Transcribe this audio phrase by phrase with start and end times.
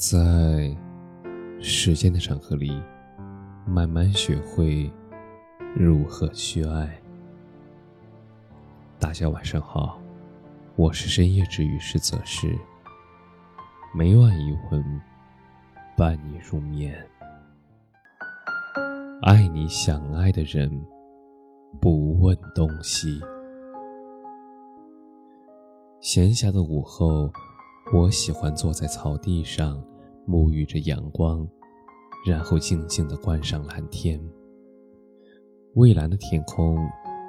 [0.00, 0.74] 在
[1.60, 2.82] 时间的长河里，
[3.66, 4.90] 慢慢学会
[5.76, 6.98] 如何去爱。
[8.98, 10.00] 大家晚上好，
[10.74, 12.58] 我是深夜治愈师泽是，
[13.94, 14.82] 每晚一魂
[15.98, 16.96] 伴你入眠。
[19.20, 20.82] 爱你想爱的人，
[21.78, 23.20] 不问东西。
[26.00, 27.30] 闲暇的午后，
[27.92, 29.78] 我喜欢坐在草地上。
[30.30, 31.44] 沐浴着阳光，
[32.24, 34.20] 然后静静地观赏蓝天。
[35.74, 36.78] 蔚蓝的天空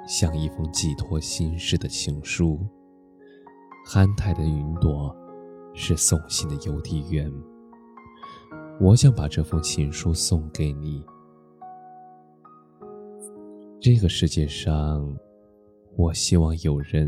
[0.06, 2.64] 像一封寄托心事的情书，
[3.84, 5.12] 憨态的云朵
[5.74, 7.28] 是送信的邮递员。
[8.80, 11.04] 我想把这封情书送给你。
[13.80, 15.12] 这个世界上，
[15.96, 17.04] 我希望有人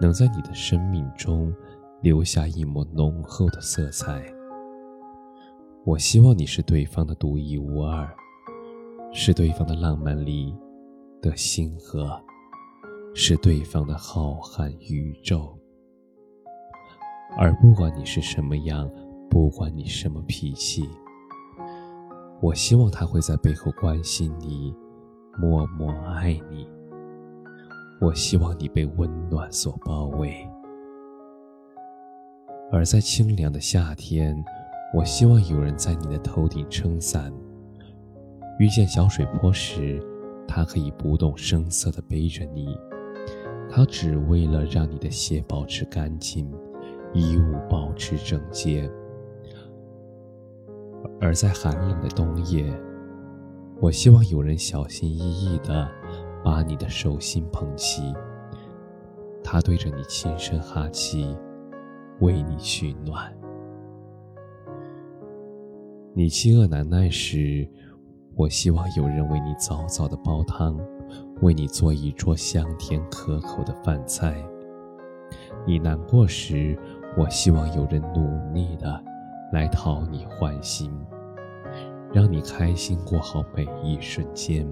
[0.00, 1.54] 能在你的生命中
[2.00, 4.39] 留下一抹浓厚的色彩。
[5.86, 8.06] 我希望你是对方的独一无二，
[9.12, 10.54] 是对方的浪漫里
[11.22, 12.20] 的星河，
[13.14, 15.58] 是对方的浩瀚宇宙。
[17.36, 18.90] 而不管你是什么样，
[19.30, 20.82] 不管你什么脾气，
[22.42, 24.74] 我希望他会在背后关心你，
[25.40, 26.68] 默默爱你。
[28.02, 30.46] 我希望你被温暖所包围，
[32.70, 34.44] 而在清凉的夏天。
[34.92, 37.32] 我希望有人在你的头顶撑伞。
[38.58, 40.02] 遇见小水坡时，
[40.46, 42.76] 他可以不动声色地背着你，
[43.70, 46.50] 他只为了让你的鞋保持干净，
[47.14, 48.90] 衣物保持整洁。
[51.20, 52.70] 而在寒冷的冬夜，
[53.80, 55.88] 我希望有人小心翼翼地
[56.44, 58.12] 把你的手心捧起，
[59.42, 61.34] 他对着你轻声哈气，
[62.20, 63.32] 为你取暖。
[66.12, 67.66] 你饥饿难耐时，
[68.34, 70.76] 我希望有人为你早早的煲汤，
[71.40, 74.34] 为你做一桌香甜可口的饭菜。
[75.64, 76.76] 你难过时，
[77.16, 79.00] 我希望有人努力的
[79.52, 80.92] 来讨你欢心，
[82.12, 84.66] 让你开心过好每一瞬间，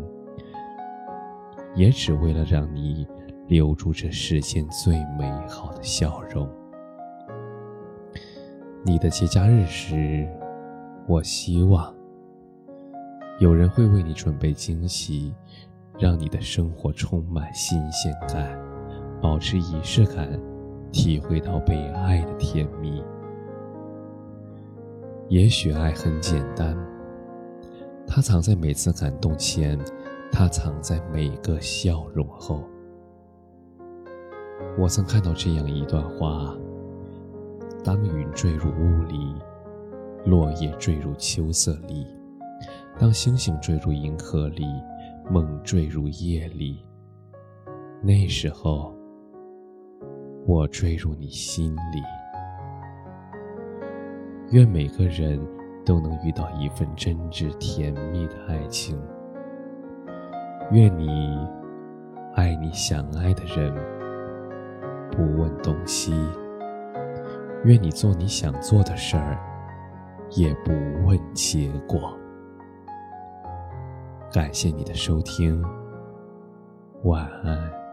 [1.77, 3.07] 也只为了让你
[3.47, 6.49] 留住这世间最美好的笑容。
[8.85, 10.29] 你的节假日时。
[11.09, 11.95] 我希望
[13.39, 15.35] 有人会为你准备惊喜，
[15.99, 18.61] 让你的生活充满新鲜感，
[19.19, 20.39] 保持仪式感，
[20.93, 23.03] 体会到被爱的甜蜜。
[25.31, 26.77] 也许爱很简单，
[28.07, 29.79] 它藏在每次感动前，
[30.31, 32.63] 它藏在每个笑容后。
[34.79, 36.55] 我曾看到这样一段话：
[37.83, 39.35] 当云坠入雾里。
[40.29, 42.07] 落叶坠入秋色里，
[42.99, 44.67] 当星星坠入银河里，
[45.31, 46.85] 梦坠入夜里。
[48.03, 48.95] 那时候，
[50.47, 52.03] 我坠入你心里。
[54.51, 55.41] 愿每个人
[55.83, 59.01] 都能遇到一份真挚甜蜜的爱情。
[60.73, 61.09] 愿你
[62.35, 63.75] 爱你想爱的人，
[65.11, 66.13] 不问东西。
[67.65, 69.43] 愿你做你想做的事儿。
[70.31, 70.73] 也不
[71.07, 72.17] 问结果。
[74.33, 75.63] 感谢你的收听，
[77.05, 77.88] 晚安。